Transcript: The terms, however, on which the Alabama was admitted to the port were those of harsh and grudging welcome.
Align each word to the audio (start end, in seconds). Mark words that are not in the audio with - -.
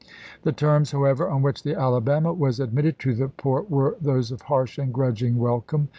The 0.41 0.51
terms, 0.51 0.93
however, 0.93 1.29
on 1.29 1.43
which 1.43 1.61
the 1.61 1.75
Alabama 1.79 2.33
was 2.33 2.59
admitted 2.59 2.97
to 3.01 3.13
the 3.13 3.27
port 3.27 3.69
were 3.69 3.97
those 4.01 4.31
of 4.31 4.41
harsh 4.41 4.79
and 4.79 4.91
grudging 4.91 5.37
welcome. 5.37 5.89